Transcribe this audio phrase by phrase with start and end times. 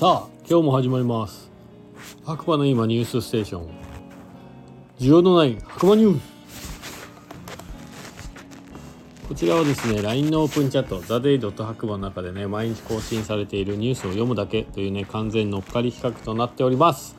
[0.00, 1.50] さあ今日も始まります。
[2.24, 3.68] 白馬の今ニュースステーション。
[4.98, 6.20] 需要のない白馬ニュー
[9.28, 11.52] こちらはですね LINE のオープンチャット TheDay.
[11.52, 17.14] 白馬の中でね毎日更新されているニュースを読むだけというね完全乗っかり企画となっております。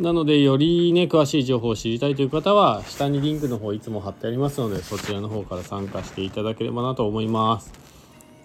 [0.00, 7.70] なのでよりね詳しい情報を知りたいという方は下にリンクの方いつも貼ってありますのでそちらの方から参加していただければなと思います。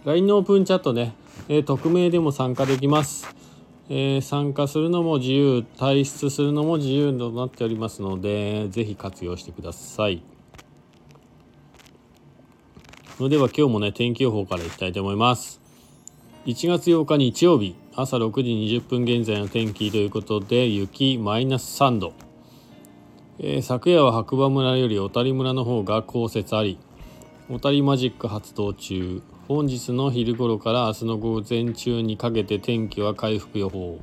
[0.03, 1.13] LINE のオープンチャットね、
[1.53, 3.27] えー、匿名でも参加できます、
[3.89, 10.23] えー、参加するのも自由退出するのも自由となっておりますのでぜひ活用してください。
[13.17, 15.59] それでは今日もね天気予報からいきたいと思います。
[16.45, 22.13] 1月8日日曜日朝6時20分現在の天気ということで雪マイナス3度、
[23.39, 26.79] えー、昨夜は白馬村より小谷村の方が降雪あり
[27.51, 29.21] 小谷マジック発動中。
[29.49, 33.99] 本日の昼頃から明日の午前中にかけて天気は回復予報。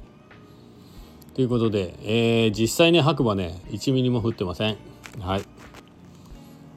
[1.32, 4.76] ということで、えー、実際ね白馬ね1ミリも降ってません。
[5.18, 5.42] はい。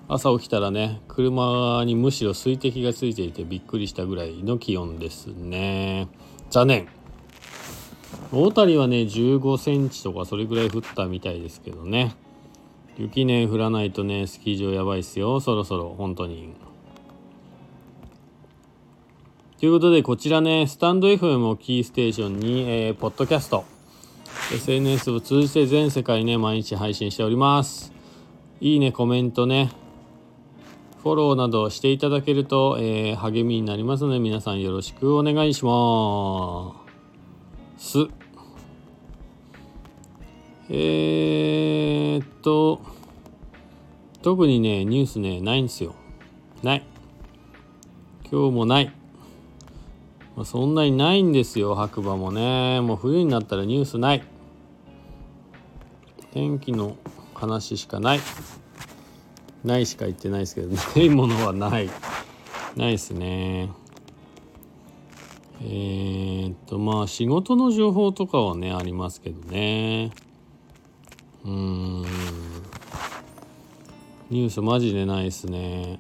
[0.08, 6.08] 朝起きたらね車にむしろ水滴がついていてびっくりしたぐらいの気温ですね。
[6.52, 6.88] 残念。
[8.31, 12.16] 大谷はね15センチとかそれぐらい降ったみたいですけどね。
[12.97, 15.39] 雪ね降らないとねスキー場やばいっすよ。
[15.39, 16.53] そろそろ本当に。
[19.59, 23.64] ということでこちらねスタンド FM をキーステーションに、えー、ポッドキャスト。
[24.53, 27.94] SNS を通じて全世界ね毎日配信しております。
[28.59, 29.72] いいねコメントね。
[31.02, 36.76] フォローなどしていただけると、えー、励みになりますので皆さんよろしくお願いしま
[37.78, 38.08] す。
[40.70, 41.41] えー、
[42.42, 42.81] と
[44.22, 45.95] 特にねニュースねないんですよ。
[46.64, 46.83] ない。
[48.31, 48.94] 今日もない、
[50.38, 52.80] まあ、そんなにないんですよ白馬もね。
[52.82, 54.23] もう冬になったらニュースない。
[56.32, 56.95] 天気の
[57.33, 58.20] 話しかない。
[59.64, 61.89] ないしか言ってないですけど ないものはない。
[62.76, 63.70] ないですね。
[65.61, 70.11] えー、っとまあ仕事の情報とかはねありますけどね。
[71.45, 72.02] うん。
[74.29, 75.99] ニュースマジでないですね。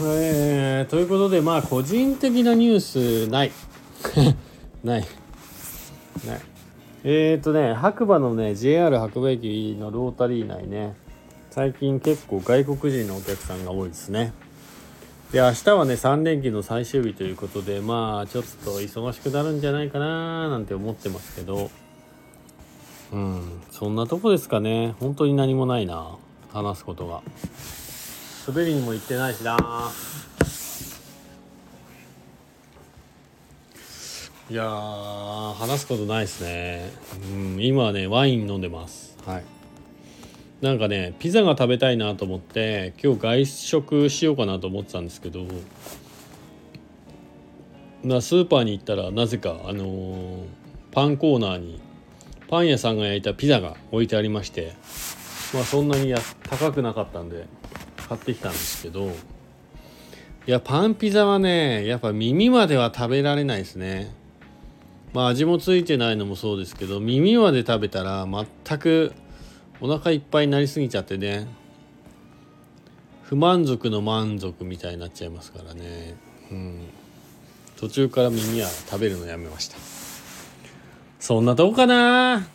[0.00, 3.52] えー、ということでまあ個人的なニュースない。
[4.84, 5.00] ない。
[5.00, 5.06] ね
[7.04, 10.94] えっ、ー、とね白馬のね JR 白馬駅のロータリー内ね
[11.50, 14.32] 最近結構外国人のお客さんが多いですね。
[15.32, 21.70] で明日はね3連休の最終日ということでまあちょっと忙しくなるんじゃないかななんて思ってますけど。
[23.10, 24.94] うんそんなとこですかね。
[25.00, 26.16] 本当に何もないな
[26.52, 27.22] 話すことが。
[28.46, 29.90] 滑りにも行ってないしな。
[34.50, 36.90] いや話すことないですね。
[37.32, 39.16] うん今はねワイン飲んでます。
[39.24, 39.57] はい
[40.60, 45.46] なんかねピザが食べたいなと思って今日外食しようかなと思ってたんですけど
[48.02, 50.44] なスーパーに行ったらなぜかあのー、
[50.90, 51.80] パンコーナーに
[52.48, 54.74] パン屋さんが焼いたピザが置いてありまして
[55.54, 57.46] まあそんなに高くなかったんで
[58.08, 59.12] 買ってきたんですけど
[60.48, 64.14] いやパンピザはねやっぱ耳までは食べられないですね。
[65.12, 69.12] まあ味もついてないのもそうですけど耳まで食べたら全く
[69.80, 71.46] お腹いっぱいになりすぎちゃってね。
[73.22, 76.16] 不満足の満足みたいになっちゃいますからね。
[76.50, 76.80] うん。
[77.76, 79.76] 途中から耳は食べるのやめました。
[81.20, 82.48] そんなとこかな。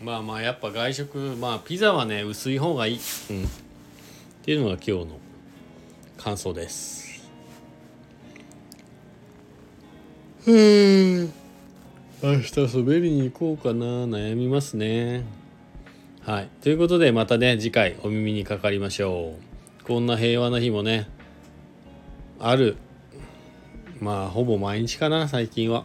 [0.00, 3.00] まあまあやっぱ外食まあピザはね薄い方がいい、
[3.30, 3.46] うん、っ
[4.42, 5.06] ていうのが今日の
[6.16, 7.26] 感想です。
[10.46, 11.32] うん。
[12.26, 15.22] 明日滑りに行こうかな悩みますね。
[16.22, 16.48] はい。
[16.60, 19.34] ということでまたね次回お耳にかかりましょ
[19.80, 19.84] う。
[19.84, 21.08] こんな平和な日もね
[22.40, 22.78] ある。
[24.00, 25.84] まあほぼ毎日かな最近は。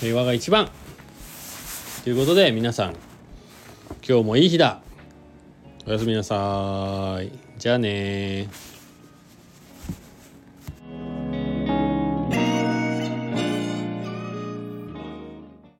[0.00, 0.68] 平和が一番。
[2.02, 2.96] ということで皆さん
[4.04, 4.80] 今日もいい日だ。
[5.86, 7.30] おやすみなさい。
[7.58, 8.48] じゃあね